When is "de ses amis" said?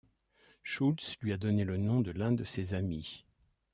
2.31-3.23